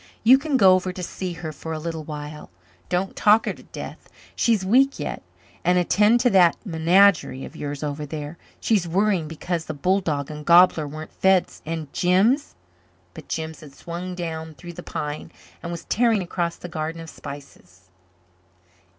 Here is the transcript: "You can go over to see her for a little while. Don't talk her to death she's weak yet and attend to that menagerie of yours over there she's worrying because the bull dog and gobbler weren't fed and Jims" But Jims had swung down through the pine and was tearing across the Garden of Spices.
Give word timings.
"You 0.23 0.39
can 0.39 0.57
go 0.57 0.73
over 0.73 0.91
to 0.91 1.03
see 1.03 1.33
her 1.33 1.51
for 1.51 1.73
a 1.73 1.77
little 1.79 2.03
while. 2.03 2.49
Don't 2.89 3.15
talk 3.15 3.45
her 3.45 3.53
to 3.53 3.61
death 3.61 4.09
she's 4.35 4.65
weak 4.65 4.99
yet 4.99 5.21
and 5.63 5.77
attend 5.77 6.21
to 6.21 6.29
that 6.31 6.57
menagerie 6.65 7.45
of 7.45 7.55
yours 7.55 7.83
over 7.83 8.03
there 8.03 8.39
she's 8.59 8.87
worrying 8.87 9.27
because 9.27 9.65
the 9.65 9.75
bull 9.75 10.01
dog 10.01 10.31
and 10.31 10.43
gobbler 10.43 10.87
weren't 10.87 11.13
fed 11.13 11.47
and 11.67 11.93
Jims" 11.93 12.55
But 13.13 13.27
Jims 13.27 13.59
had 13.59 13.75
swung 13.75 14.15
down 14.15 14.55
through 14.55 14.73
the 14.73 14.81
pine 14.81 15.31
and 15.61 15.71
was 15.71 15.85
tearing 15.85 16.23
across 16.23 16.55
the 16.55 16.67
Garden 16.67 16.99
of 16.99 17.07
Spices. 17.11 17.91